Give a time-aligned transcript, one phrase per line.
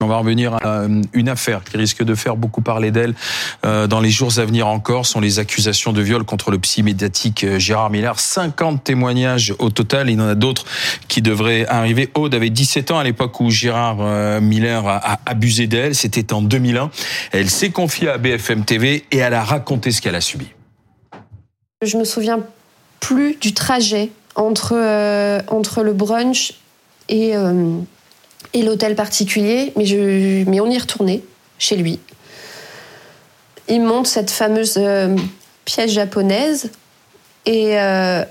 [0.00, 3.14] On va revenir à euh, une affaire qui risque de faire beaucoup parler d'elle
[3.66, 5.06] euh, dans les jours à venir encore.
[5.06, 8.20] sont les accusations de viol contre le psy médiatique euh, Gérard Miller.
[8.20, 10.08] 50 témoignages au total.
[10.08, 10.66] Il y en a d'autres
[11.08, 12.10] qui devraient arriver.
[12.14, 15.96] Aude avait 17 ans à l'époque où Gérard Miller a abusé d'elle.
[15.96, 16.90] C'était en 2001.
[17.32, 20.46] Elle s'est confiée à BFM TV et elle a raconté ce qu'elle a subi.
[21.82, 22.38] Je me souviens
[23.00, 24.74] plus du trajet entre,
[25.48, 26.54] entre le brunch
[27.08, 27.34] et
[28.54, 31.22] et l'hôtel particulier, mais, je, mais on y retournait
[31.58, 31.98] chez lui.
[33.68, 35.14] Il monte cette fameuse euh,
[35.64, 36.70] pièce japonaise
[37.44, 38.24] et, euh,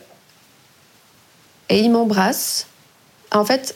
[1.69, 2.67] et il m'embrasse.
[3.31, 3.75] En fait,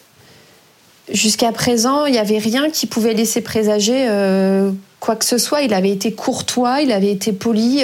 [1.11, 5.61] jusqu'à présent, il n'y avait rien qui pouvait laisser présager euh, quoi que ce soit.
[5.61, 7.83] Il avait été courtois, il avait été poli.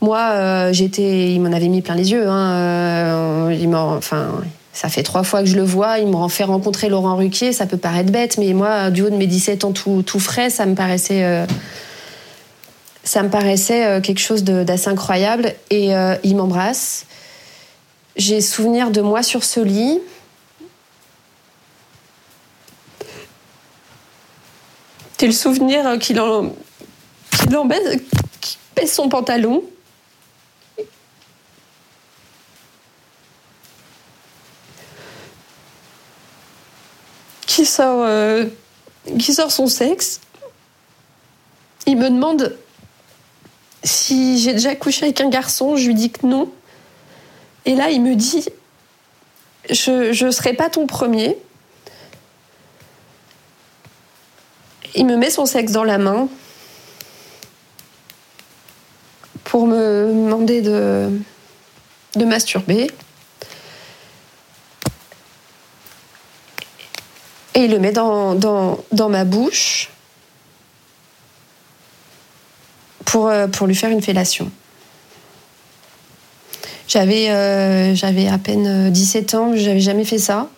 [0.00, 2.28] moi, j'étais, il m'en avait mis plein les yeux.
[2.28, 6.88] Hein, il enfin, ça fait trois fois que je le vois, il me fait rencontrer
[6.88, 10.18] Laurent Ruquier, ça peut paraître bête, mais moi, du haut de mes 17 ans tout,
[10.18, 11.44] frais, ça me paraissait, euh,
[13.04, 15.54] ça me paraissait euh, quelque chose d'assez incroyable.
[15.68, 17.04] Et euh, il m'embrasse.
[18.16, 20.00] J'ai souvenir de moi sur ce lit.
[25.20, 26.52] J'ai le souvenir qu'il en,
[27.54, 28.00] en baisse,
[28.74, 29.62] baisse son pantalon?
[37.52, 38.46] Qui sort, euh,
[39.18, 40.20] qui sort son sexe.
[41.86, 42.56] Il me demande
[43.84, 45.76] si j'ai déjà couché avec un garçon.
[45.76, 46.50] Je lui dis que non.
[47.66, 48.46] Et là, il me dit
[49.68, 51.36] Je ne serai pas ton premier.
[54.94, 56.28] Il me met son sexe dans la main
[59.44, 61.10] pour me demander de,
[62.16, 62.90] de masturber.
[67.54, 69.90] Et il le met dans, dans, ma bouche
[73.04, 74.50] pour, euh, pour lui faire une fellation.
[76.88, 77.94] J'avais euh,
[78.30, 80.48] à peine 17 ans, j'avais jamais fait ça.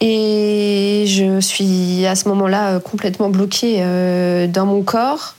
[0.00, 5.36] Et je suis à ce moment-là complètement bloquée euh, dans mon corps.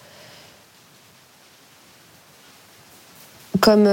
[3.60, 3.88] Comme,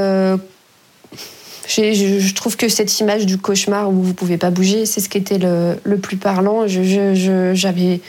[1.68, 5.18] je, trouve que cette image du cauchemar où vous pouvez pas bouger, c'est ce qui
[5.18, 6.66] était le, plus parlant.
[6.66, 8.00] Je, j'avais,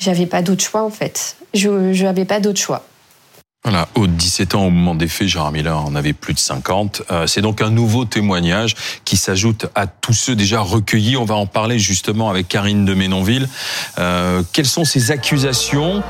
[0.00, 1.36] j'avais pas d'autre choix en fait.
[1.54, 2.84] Je, n'avais pas d'autre choix.
[3.64, 7.02] Voilà, au 17 ans, au moment des faits, Gérard Miller en avait plus de 50.
[7.12, 8.74] Euh, c'est donc un nouveau témoignage
[9.04, 11.16] qui s'ajoute à tous ceux déjà recueillis.
[11.16, 13.48] On va en parler justement avec Karine de Ménonville.
[13.98, 16.02] Euh, quelles sont ces accusations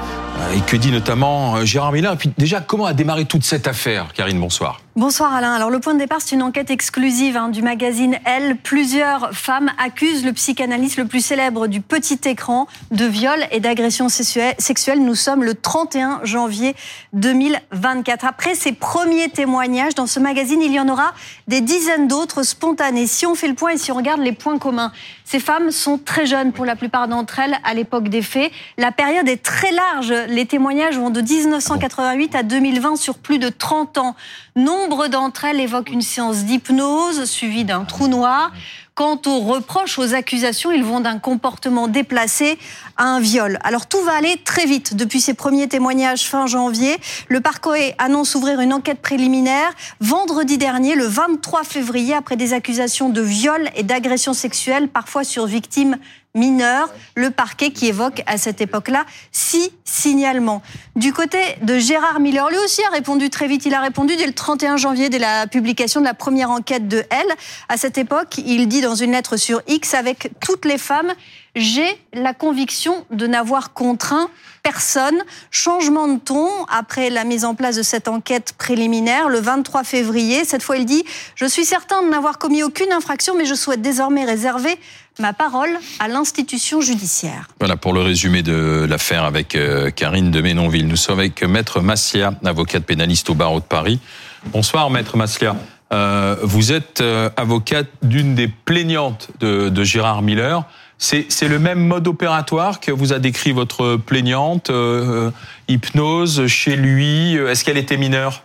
[0.54, 2.12] et que dit notamment euh, Gérard Miller.
[2.12, 4.80] Et puis déjà, comment a démarré toute cette affaire Karine, bonsoir.
[4.94, 5.54] Bonsoir Alain.
[5.54, 8.56] Alors le point de départ, c'est une enquête exclusive hein, du magazine Elle.
[8.58, 14.10] Plusieurs femmes accusent le psychanalyste le plus célèbre du petit écran de viol et d'agression
[14.10, 15.02] sexuelle.
[15.02, 16.76] Nous sommes le 31 janvier
[17.14, 18.26] 2024.
[18.26, 21.14] Après ces premiers témoignages dans ce magazine, il y en aura
[21.48, 23.06] des dizaines d'autres spontanés.
[23.06, 24.92] Si on fait le point et si on regarde les points communs,
[25.24, 28.52] ces femmes sont très jeunes pour la plupart d'entre elles à l'époque des faits.
[28.76, 30.12] La période est très large.
[30.28, 34.16] Les témoignages vont de 1988 à 2020 sur plus de 30 ans.
[34.56, 38.52] Nombre d'entre elles évoquent une séance d'hypnose suivie d'un trou noir.
[38.94, 42.58] Quant aux reproches, aux accusations, ils vont d'un comportement déplacé
[42.98, 43.58] à un viol.
[43.64, 44.94] Alors tout va aller très vite.
[44.94, 50.94] Depuis ces premiers témoignages fin janvier, le parquet annonce ouvrir une enquête préliminaire vendredi dernier,
[50.94, 55.96] le 23 février, après des accusations de viol et d'agression sexuelle, parfois sur victimes
[56.34, 60.62] mineur, le parquet qui évoque à cette époque-là six signalements.
[60.96, 63.66] Du côté de Gérard Miller, lui aussi a répondu très vite.
[63.66, 67.04] Il a répondu dès le 31 janvier, dès la publication de la première enquête de
[67.10, 67.32] Elle.
[67.68, 71.12] À cette époque, il dit dans une lettre sur X, avec toutes les femmes,
[71.54, 74.30] j'ai la conviction de n'avoir contraint
[74.62, 75.16] personne.
[75.50, 80.44] Changement de ton après la mise en place de cette enquête préliminaire le 23 février.
[80.44, 81.04] Cette fois, il dit
[81.34, 84.78] Je suis certain de n'avoir commis aucune infraction, mais je souhaite désormais réserver
[85.18, 87.48] ma parole à l'institution judiciaire.
[87.58, 90.88] Voilà pour le résumé de l'affaire avec euh, Karine de Ménonville.
[90.88, 94.00] Nous sommes avec Maître Massia, avocate pénaliste au barreau de Paris.
[94.46, 95.54] Bonsoir, Maître Massia.
[95.92, 100.64] Euh, vous êtes euh, avocate d'une des plaignantes de Gérard Miller.
[101.02, 105.30] C'est le même mode opératoire que vous a décrit votre plaignante, euh, euh,
[105.66, 107.34] hypnose chez lui.
[107.34, 108.44] Est-ce qu'elle était mineure?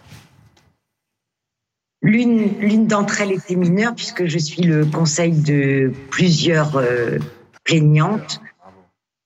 [2.02, 7.20] L'une d'entre elles était mineure puisque je suis le conseil de plusieurs euh,
[7.64, 8.42] plaignantes.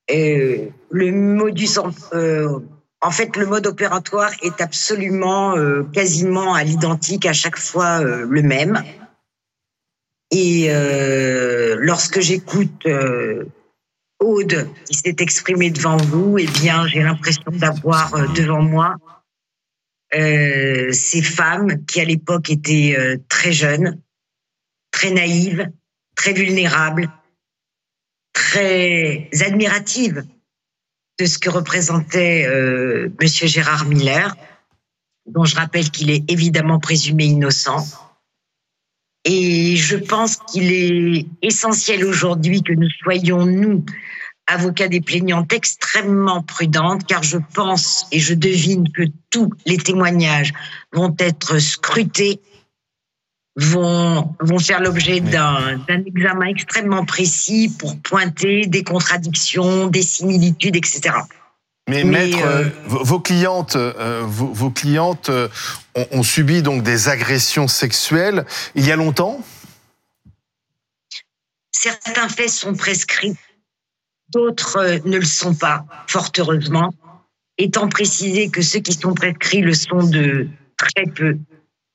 [0.09, 5.55] le modus en fait, le mode opératoire est absolument,
[5.93, 8.83] quasiment à l'identique, à chaque fois le même.
[10.31, 13.45] Et euh, lorsque j'écoute euh,
[14.21, 18.95] Aude qui s'est exprimée devant vous, eh bien, j'ai l'impression d'avoir euh, devant moi
[20.15, 23.99] euh, ces femmes qui, à l'époque, étaient euh, très jeunes,
[24.91, 25.69] très naïves,
[26.15, 27.09] très vulnérables,
[28.31, 30.23] très admiratives
[31.19, 32.47] de ce que représentait
[33.19, 34.35] Monsieur Gérard Miller,
[35.27, 37.85] dont je rappelle qu'il est évidemment présumé innocent.
[39.23, 43.85] Et je pense qu'il est essentiel aujourd'hui que nous soyons, nous,
[44.47, 50.53] avocats des plaignantes, extrêmement prudentes, car je pense et je devine que tous les témoignages
[50.91, 52.41] vont être scrutés,
[53.55, 60.75] vont, vont faire l'objet d'un d'un examen extrêmement précis pour pointer des contradictions, des similitudes,
[60.75, 61.11] etc.
[61.89, 65.29] Mais, Mais, maître, euh, euh, vos clientes, euh, vos, vos clientes
[65.95, 68.45] ont, ont subi donc des agressions sexuelles
[68.75, 69.43] il y a longtemps?
[71.71, 73.35] Certains faits sont prescrits,
[74.29, 76.93] d'autres ne le sont pas, fort heureusement,
[77.57, 80.47] étant précisé que ceux qui sont prescrits le sont de
[80.77, 81.37] très peu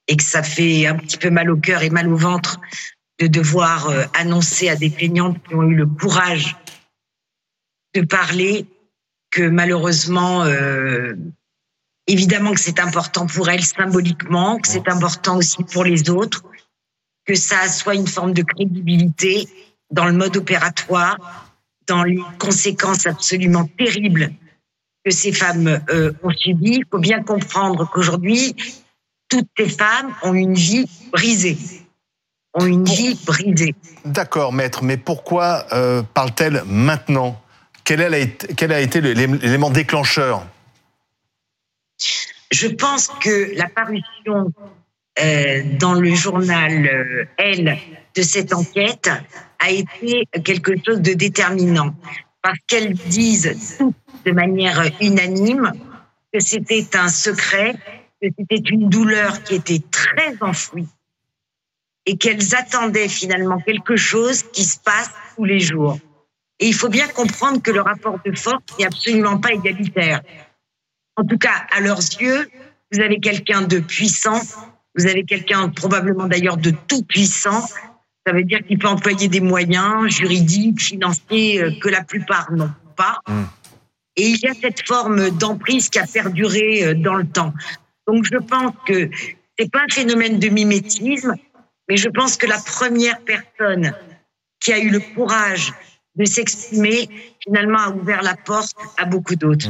[0.08, 2.60] et que ça fait un petit peu mal au cœur et mal au ventre
[3.20, 6.56] de devoir annoncer à des plaignantes qui ont eu le courage
[7.94, 8.66] de parler
[9.36, 11.14] que malheureusement, euh,
[12.06, 16.42] évidemment que c'est important pour elles symboliquement, que c'est important aussi pour les autres,
[17.26, 19.46] que ça soit une forme de crédibilité
[19.90, 21.18] dans le mode opératoire,
[21.86, 24.32] dans les conséquences absolument terribles
[25.04, 26.78] que ces femmes euh, ont subies.
[26.78, 28.56] Il faut bien comprendre qu'aujourd'hui,
[29.28, 31.58] toutes ces femmes ont une vie brisée,
[32.54, 33.74] ont une vie brisée.
[34.06, 37.38] D'accord, maître, mais pourquoi euh, parle-t-elle maintenant?
[37.86, 40.44] Quel, a été l'élément déclencheur?
[42.50, 44.52] Je pense que la parution
[45.20, 47.78] euh, dans le journal euh, Elle
[48.14, 49.08] de cette enquête
[49.60, 51.94] a été quelque chose de déterminant
[52.42, 53.78] parce qu'elles disent
[54.24, 55.72] de manière unanime
[56.32, 57.74] que c'était un secret,
[58.20, 60.88] que c'était une douleur qui était très enfouie
[62.04, 65.98] et qu'elles attendaient finalement quelque chose qui se passe tous les jours.
[66.58, 70.22] Et il faut bien comprendre que le rapport de force n'est absolument pas égalitaire.
[71.16, 72.48] En tout cas, à leurs yeux,
[72.92, 74.40] vous avez quelqu'un de puissant,
[74.96, 77.66] vous avez quelqu'un probablement d'ailleurs de tout puissant.
[78.26, 82.72] Ça veut dire qu'il peut employer des moyens juridiques, financiers euh, que la plupart n'ont
[82.96, 83.20] pas.
[83.28, 83.42] Mm.
[84.16, 87.52] Et il y a cette forme d'emprise qui a perduré euh, dans le temps.
[88.06, 89.10] Donc je pense que
[89.58, 91.34] c'est pas un phénomène de mimétisme,
[91.88, 93.94] mais je pense que la première personne
[94.60, 95.72] qui a eu le courage
[96.16, 97.08] de s'exprimer,
[97.42, 99.68] finalement, a ouvert la porte à beaucoup d'autres.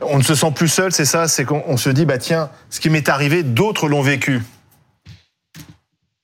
[0.00, 2.50] On ne se sent plus seul, c'est ça C'est qu'on on se dit, bah tiens,
[2.70, 4.40] ce qui m'est arrivé, d'autres l'ont vécu.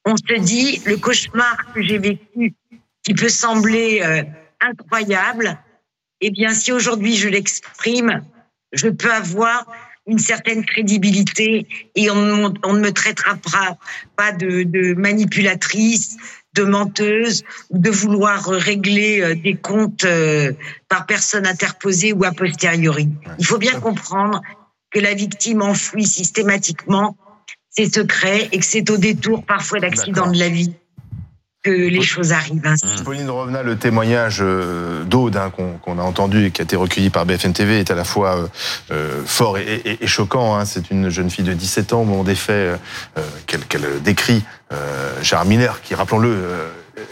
[0.05, 2.55] on se dit le cauchemar que j'ai vécu,
[3.03, 4.23] qui peut sembler euh,
[4.61, 5.59] incroyable,
[6.21, 8.25] eh bien, si aujourd'hui je l'exprime,
[8.73, 9.67] je peux avoir
[10.07, 11.67] une certaine crédibilité
[11.97, 13.77] et on, on ne me traitera pas,
[14.17, 16.17] pas de, de manipulatrice,
[16.57, 20.53] de menteuse ou de vouloir régler euh, des comptes euh,
[20.89, 23.09] par personne interposée ou a posteriori.
[23.39, 24.41] Il faut bien comprendre
[24.91, 27.17] que la victime enfouit systématiquement
[27.71, 30.73] ses secrets et que c'est au détour parfois d'accidents de la vie
[31.67, 32.87] que les choses arrivent ainsi.
[33.05, 35.51] Pauline Rovna, le témoignage euh, d'Aude hein,
[35.83, 38.37] qu'on a entendu et qui a été recueilli par BFM TV est à la fois
[38.37, 38.47] euh,
[38.93, 40.57] euh, fort et, et- et choquant.
[40.57, 40.65] hein.
[40.65, 42.79] C'est une jeune fille de 17 ans au moment des faits
[43.19, 44.45] euh, qu'elle décrit.
[44.73, 46.37] Euh, Gérard Miller, qui, rappelons-le,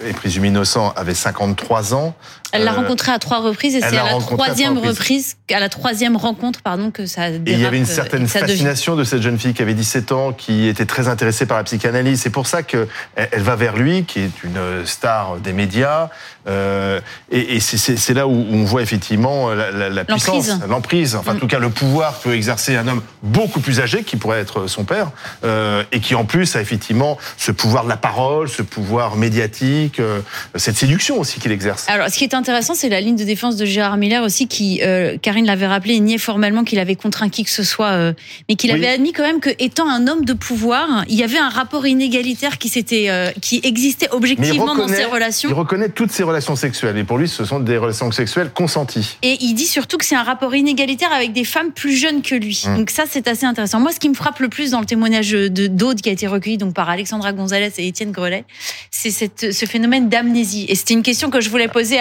[0.06, 2.14] est présumé innocent, avait 53 ans.
[2.54, 5.36] Elle l'a Euh, rencontré à trois reprises et c'est à la à troisième trois reprise,
[5.52, 7.48] à la troisième rencontre, pardon, que ça dérape.
[7.48, 10.12] Et il y avait une euh, certaine fascination de cette jeune fille qui avait 17
[10.12, 12.20] ans, qui était très intéressée par la psychanalyse.
[12.20, 16.08] C'est pour ça qu'elle elle va vers lui, qui est une star des médias.
[16.46, 21.16] Euh, et et c'est- là où on voit effectivement la, la- la puissance, L'emprise.
[21.16, 21.40] enfin en Mm.
[21.40, 24.66] tout cas le pouvoir que peut exercer un homme beaucoup plus âgé, qui pourrait être
[24.66, 25.10] son père,
[25.44, 30.00] euh, et qui en plus a effectivement ce pouvoir de la parole, ce pouvoir médiatique,
[30.00, 30.20] euh,
[30.54, 31.88] cette séduction aussi qu'il exerce.
[31.88, 34.82] Alors, ce qui est intéressant, c'est la ligne de défense de Gérard Miller aussi, qui,
[34.82, 38.12] euh, Karine l'avait rappelé, niait formellement qu'il avait contraint qui que ce soit, euh,
[38.50, 38.76] mais qu'il Oui.
[38.76, 41.86] avait admis quand même que, étant un homme de pouvoir, il y avait un rapport
[41.86, 45.48] inégalitaire qui s'était, euh, qui existait objectivement dans ces relations.
[45.48, 49.16] il reconnaît toutes ces relations sexuelles, et pour lui, ce sont des relations sexuelles consenties.
[49.22, 52.34] Et il dit surtout que c'est un rapport inégalitaire avec des femmes plus jeunes que
[52.34, 52.62] lui.
[52.66, 52.76] Mm.
[52.76, 53.80] Donc ça, c'est assez intéressant.
[53.80, 56.26] Moi, ce qui me frappe le plus dans le témoignage de d'Aude qui a été
[56.26, 58.44] recueilli donc par Alexandra Gonzalez et Étienne Grelet,
[58.90, 60.66] c'est ce phénomène d'amnésie.
[60.68, 62.00] Et c'était une question que je voulais poser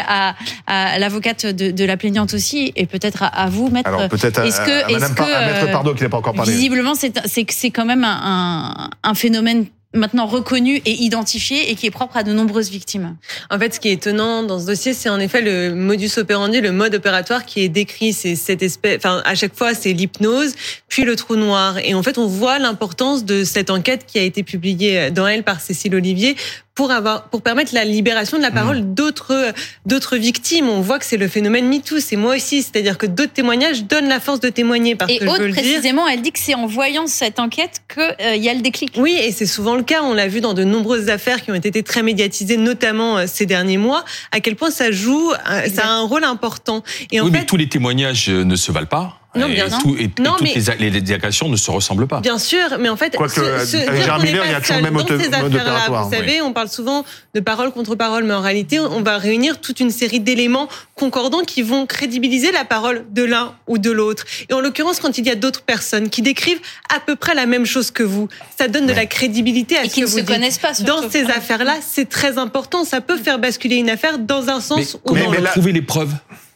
[0.67, 3.89] à, à l'avocate de, de la plaignante aussi, et peut-être à, à vous, maître.
[3.89, 6.09] Alors peut-être à, Est-ce que- à Madame est-ce Par- que, à Maître Pardo qui n'a
[6.09, 6.51] pas encore parlé.
[6.51, 11.69] Visiblement, c'est c'est que c'est quand même un, un- un phénomène maintenant reconnu et identifié
[11.69, 13.15] et qui est propre à de nombreuses victimes.
[13.51, 16.61] En fait, ce qui est étonnant dans ce dossier, c'est en effet le modus operandi,
[16.61, 18.11] le mode opératoire qui est décrit.
[18.11, 20.55] C'est cette espèce, enfin, à chaque fois, c'est l'hypnose,
[20.87, 21.77] puis le trou noir.
[21.77, 25.43] Et en fait, on voit l'importance de cette enquête qui a été publiée dans elle
[25.43, 26.35] par Cécile Olivier
[26.75, 28.93] pour avoir pour permettre la libération de la parole mmh.
[28.95, 29.53] d'autres
[29.85, 30.69] d'autres victimes.
[30.69, 34.07] On voit que c'est le phénomène MeToo, c'est moi aussi, c'est-à-dire que d'autres témoignages donnent
[34.07, 37.05] la force de témoigner parce et que je précisément, elle dit que c'est en voyant
[37.07, 38.93] cette enquête que il euh, y a le déclic.
[38.97, 41.55] Oui, et c'est souvent le cas, on l'a vu dans de nombreuses affaires qui ont
[41.55, 45.85] été très médiatisées notamment euh, ces derniers mois, à quel point ça joue euh, ça
[45.85, 46.83] a un rôle important.
[47.11, 49.22] Et en oui, mais tous les témoignages ne se valent pas.
[49.35, 49.95] Non, bien sûr.
[49.99, 52.19] Et, non, toutes les, les, agressions ne se ressemblent pas.
[52.21, 54.83] Bien sûr, mais en fait, Quoique, ce, avec Gérard Miller, il y a toujours le
[54.83, 56.05] même mode opératoire.
[56.07, 59.59] Vous savez, on parle souvent de parole contre parole, mais en réalité, on va réunir
[59.59, 64.25] toute une série d'éléments concordants qui vont crédibiliser la parole de l'un ou de l'autre.
[64.49, 66.61] Et en l'occurrence, quand il y a d'autres personnes qui décrivent
[66.93, 69.89] à peu près la même chose que vous, ça donne de la crédibilité à et
[69.89, 70.73] ce que vous ne se connaissent pas.
[70.81, 72.83] Dans ces affaires-là, c'est très important.
[72.85, 75.51] Ça peut faire basculer une affaire dans un sens ou dans l'autre.
[75.51, 76.13] trouver les preuves?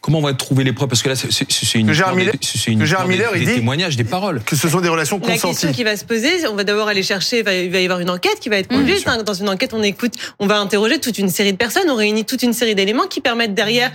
[0.08, 0.88] Comment on va trouver les preuves?
[0.88, 2.34] Parce que là, c'est une, Gérard Miller,
[2.66, 4.42] une Miller, des, des témoignages, des paroles.
[4.42, 5.42] Que ce sont des relations consenties.
[5.44, 8.00] La question qui va se poser, on va d'abord aller chercher, il va y avoir
[8.00, 8.78] une enquête qui va être mmh.
[8.78, 9.06] conduite.
[9.26, 12.24] Dans une enquête, on écoute, on va interroger toute une série de personnes, on réunit
[12.24, 13.92] toute une série d'éléments qui permettent derrière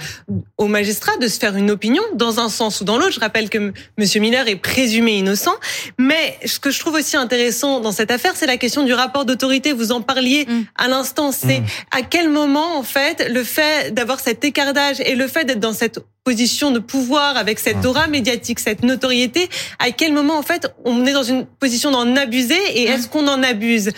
[0.59, 3.13] au magistrat de se faire une opinion dans un sens ou dans l'autre.
[3.13, 5.55] Je rappelle que Monsieur Miller est présumé innocent.
[5.97, 9.25] Mais ce que je trouve aussi intéressant dans cette affaire, c'est la question du rapport
[9.25, 9.73] d'autorité.
[9.73, 10.61] Vous en parliez mmh.
[10.77, 11.33] à l'instant.
[11.33, 11.67] C'est mmh.
[11.91, 15.73] à quel moment, en fait, le fait d'avoir cet écartage et le fait d'être dans
[15.73, 20.73] cette position de pouvoir, avec cette aura médiatique, cette notoriété, à quel moment en fait
[20.85, 23.91] on est dans une position d'en abuser et est-ce qu'on en abuse?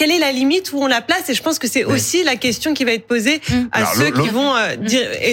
[0.00, 2.36] Quelle est la limite où on la place Et je pense que c'est aussi la
[2.36, 3.54] question qui va être posée mmh.
[3.70, 4.86] à ceux qui vont euh, mmh.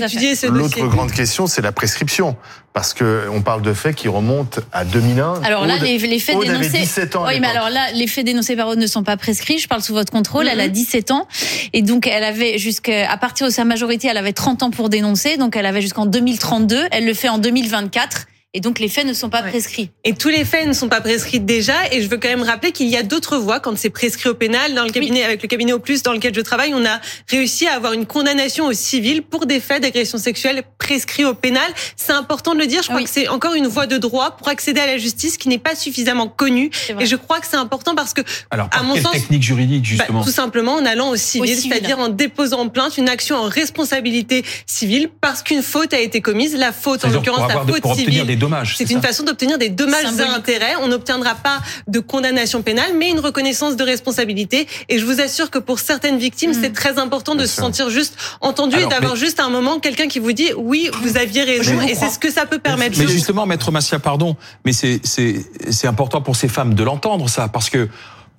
[0.04, 0.82] étudier ce dossier.
[0.82, 2.36] L'autre grande question, c'est la prescription.
[2.74, 5.42] Parce que on parle de faits qui remontent à 2001.
[5.44, 6.80] Alors là, les, faits dénoncés.
[6.80, 9.58] 17 ans oui, mais alors là, les faits dénoncés par Aude ne sont pas prescrits.
[9.58, 10.50] Je parle sous votre contrôle.
[10.50, 11.14] Elle a 17 mmh.
[11.14, 11.28] ans.
[11.72, 14.90] Et donc, elle avait jusqu'à, à partir de sa majorité, elle avait 30 ans pour
[14.90, 15.38] dénoncer.
[15.38, 16.88] Donc, elle avait jusqu'en 2032.
[16.92, 18.28] Elle le fait en 2024.
[18.58, 19.92] Et donc les faits ne sont pas prescrits.
[20.04, 21.76] Et tous les faits ne sont pas prescrits déjà.
[21.92, 24.34] Et je veux quand même rappeler qu'il y a d'autres voies quand c'est prescrit au
[24.34, 24.74] pénal.
[24.74, 27.00] Dans le cabinet, avec le cabinet au plus dans lequel je travaille, on a
[27.30, 31.72] réussi à avoir une condamnation au civil pour des faits d'agression sexuelle prescrits au pénal.
[31.98, 32.82] C'est important de le dire.
[32.82, 35.50] Je crois que c'est encore une voie de droit pour accéder à la justice qui
[35.50, 36.72] n'est pas suffisamment connue.
[37.00, 39.44] Et je crois que c'est important parce que, Alors, par à mon quelle sens, technique
[39.44, 43.36] juridique bah, Tout simplement en allant au civil, c'est-à-dire en déposant en plainte une action
[43.36, 46.56] en responsabilité civile parce qu'une faute a été commise.
[46.56, 48.47] La faute, en l'occurrence, la faute civile.
[48.48, 48.76] Dommages.
[48.78, 50.76] C'est une façon d'obtenir des dommages et intérêts.
[50.82, 54.68] On n'obtiendra pas de condamnation pénale, mais une reconnaissance de responsabilité.
[54.90, 56.74] Et je vous assure que pour certaines victimes, c'est mm.
[56.74, 60.32] très important de se sentir juste entendu et d'avoir juste un moment quelqu'un qui vous
[60.32, 61.82] dit oui, vous aviez raison.
[61.82, 62.98] Et c'est ce que ça peut permettre.
[62.98, 64.36] Mais justement, maître Massia, pardon,
[64.66, 67.90] mais c'est c'est important pour ces femmes de l'entendre ça, parce que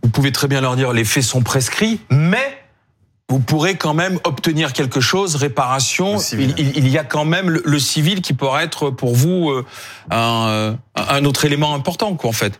[0.02, 2.57] vous pouvez très bien leur dire les faits sont prescrits, mais
[3.30, 6.16] vous pourrez quand même obtenir quelque chose, réparation.
[6.32, 9.66] Il, y a quand même le, civil qui pourrait être pour vous euh,
[10.10, 12.58] un, un, autre élément important, quoi, en fait.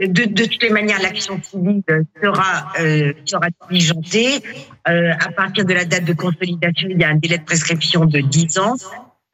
[0.00, 1.82] De, de toutes les manières, l'action civile
[2.22, 4.42] sera, euh, sera diligentée.
[4.88, 8.06] Euh, à partir de la date de consolidation, il y a un délai de prescription
[8.06, 8.76] de 10 ans.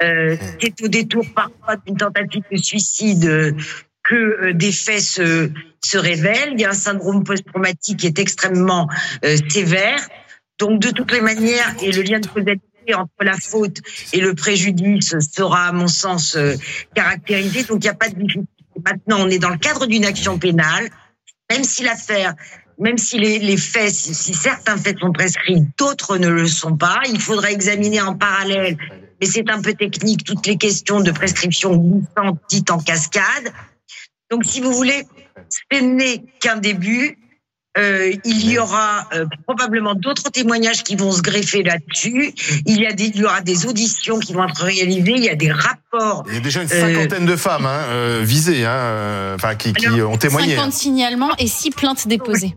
[0.03, 3.55] Euh, C'est au détour parfois d'une tentative de suicide
[4.09, 5.51] que euh, des faits se,
[5.85, 6.53] se révèlent.
[6.55, 8.89] Il y a un syndrome post-traumatique qui est extrêmement
[9.25, 10.01] euh, sévère.
[10.59, 13.79] Donc, de toutes les manières, et le lien de causalité entre la faute
[14.13, 16.55] et le préjudice sera, à mon sens, euh,
[16.95, 17.65] caractérisé.
[17.65, 18.49] Donc, il n'y a pas de difficulté.
[18.85, 20.89] Maintenant, on est dans le cadre d'une action pénale.
[21.51, 22.35] Même si l'affaire,
[22.79, 27.01] même si les, les faits, si, certains faits sont prescrits, d'autres ne le sont pas,
[27.09, 28.77] il faudra examiner en parallèle,
[29.21, 33.53] mais c'est un peu technique, toutes les questions de prescription glissantes dites en cascade.
[34.31, 35.07] Donc, si vous voulez,
[35.49, 37.19] ce n'est qu'un début.
[37.79, 42.35] Euh, il y aura euh, probablement d'autres témoignages qui vont se greffer là-dessus.
[42.67, 45.15] Il y a des, il y aura des auditions qui vont être réalisées.
[45.17, 46.25] Il y a des rapports.
[46.29, 49.89] Il y a déjà une cinquantaine de femmes hein, euh, visées, hein, enfin qui, qui
[49.89, 50.57] ont témoigné.
[50.57, 52.57] 50 signalements et 6 plaintes déposées.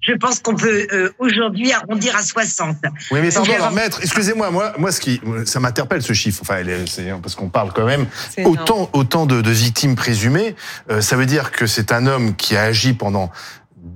[0.00, 0.86] Je pense qu'on peut
[1.18, 2.76] aujourd'hui arrondir à 60.
[3.10, 6.38] Oui, mais pardon, alors, maître, excusez-moi, moi, moi, ce qui, ça m'interpelle ce chiffre.
[6.40, 8.06] Enfin, c'est parce qu'on parle quand même
[8.44, 10.54] autant, autant de, de victimes présumées.
[11.00, 13.30] ça veut dire que c'est un homme qui a agi pendant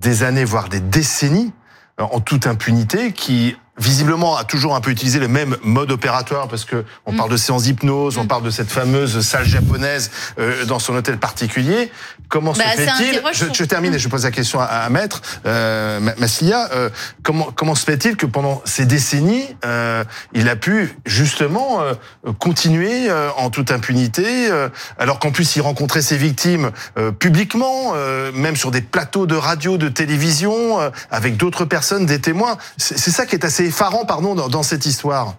[0.03, 1.53] des années, voire des décennies,
[2.01, 6.49] euh, en toute impunité, qui visiblement a toujours un peu utilisé le même mode opératoire
[6.49, 7.17] parce que on Mm.
[7.17, 8.29] parle de séance d'hypnose, on Mm.
[8.29, 11.91] parle de cette fameuse salle japonaise euh, dans son hôtel particulier.
[12.29, 14.89] Comment Bah, se ça fait-il je, je termine et je pose la question à, à
[14.89, 16.69] Maître euh, Ma- Massilia.
[16.73, 16.89] euh,
[17.23, 21.95] comment comment se fait-il que pendant ces décennies, euh, il a pu justement euh,
[22.39, 27.93] continuer euh, en toute impunité, euh, alors qu'en plus il rencontrait ses victimes euh, publiquement,
[27.95, 32.57] euh, même sur des plateaux de radio, de télévision, euh, avec d'autres personnes, des témoins.
[32.79, 35.35] C'est ça qui est assez effarant, pardon, dans, dans cette histoire.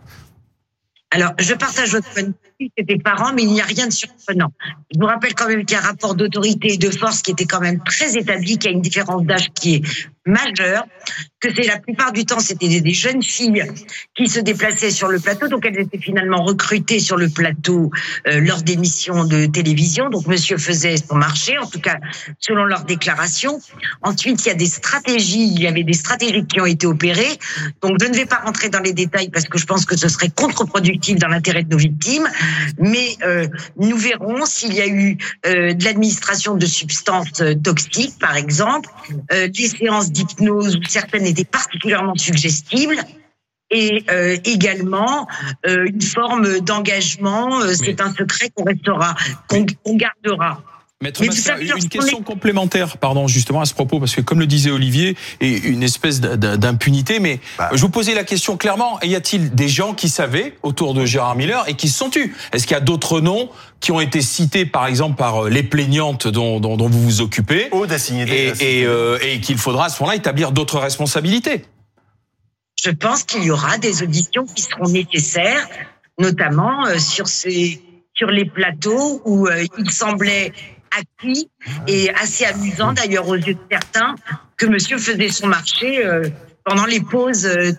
[1.12, 3.94] Alors, je partage votre point de vue, c'était parent, mais il n'y a rien de
[3.94, 4.52] surprenant.
[4.94, 7.32] Je vous rappelle quand même qu'il y a un rapport d'autorité et de force qui
[7.32, 9.82] était quand même très établi, qu'il y a une différence d'âge qui est
[10.26, 10.86] majeure,
[11.40, 13.66] que c'est la plupart du temps, c'était des, des jeunes filles
[14.16, 17.92] qui se déplaçaient sur le plateau, donc elles étaient finalement recrutées sur le plateau
[18.28, 20.10] euh, lors d'émissions de télévision.
[20.10, 21.98] Donc, monsieur faisait son marché, en tout cas,
[22.40, 23.60] selon leurs déclarations.
[24.02, 27.38] Ensuite, il y a des stratégies, il y avait des stratégies qui ont été opérées.
[27.82, 30.08] Donc, je ne vais pas rentrer dans les détails parce que je pense que ce
[30.08, 32.30] serait contre-productif dans l'intérêt de nos victimes.
[32.78, 38.18] Mais euh, nous verrons s'il y a eu euh, de l'administration de substances euh, toxiques,
[38.20, 38.90] par exemple,
[39.32, 42.98] des séances d'hypnose où certaines étaient particulièrement suggestibles.
[43.72, 45.28] Et euh, également
[45.66, 47.62] euh, une forme d'engagement.
[47.62, 49.16] euh, C'est un secret qu'on restera,
[49.48, 50.62] qu'on qu'on gardera.
[51.04, 51.28] Maître Mais
[51.78, 55.50] une question complémentaire, pardon, justement à ce propos, parce que comme le disait Olivier, et
[55.68, 57.70] une espèce d'impunité, mais Bah.
[57.74, 61.36] je vous posais la question clairement, y a-t-il des gens qui savaient autour de Gérard
[61.36, 62.36] Miller et qui se sont tus?
[62.52, 65.62] Est-ce qu'il y a d'autres noms qui ont été cités, par exemple, par euh, les
[65.64, 67.68] plaignantes dont, dont, dont vous vous occupez?
[67.72, 70.80] Aude a signé et, des- et, euh, et qu'il faudra à ce moment-là établir d'autres
[70.80, 71.66] responsabilités.
[72.84, 75.68] Je pense qu'il y aura des auditions qui seront nécessaires,
[76.20, 77.82] notamment euh, sur ces
[78.16, 80.54] sur les plateaux où euh, il semblait
[81.00, 81.50] acquis
[81.88, 84.16] et assez amusant d'ailleurs aux yeux de certains
[84.58, 86.30] que Monsieur faisait son marché euh,
[86.64, 87.72] pendant les pauses euh,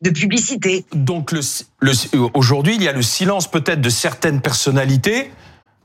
[0.00, 0.84] de publicité.
[0.92, 1.40] Donc le,
[1.80, 1.92] le,
[2.34, 5.30] aujourd'hui, il y a le silence peut-être de certaines personnalités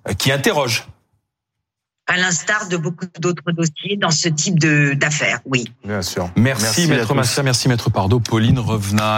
[0.08, 0.88] euh, qui interrogent.
[2.06, 5.72] À l'instar de beaucoup d'autres dossiers dans ce type de d'affaires, oui.
[5.86, 6.30] Bien sûr.
[6.36, 7.13] Merci, Maître tous.
[7.13, 9.12] Massia, merci Maître Pardo, Pauline Revenat.